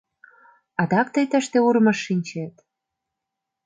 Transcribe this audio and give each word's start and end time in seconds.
Адак 0.81 1.07
тый 1.13 1.25
тыште 1.31 1.57
урмыж 1.67 1.97
шинчет? 2.05 2.55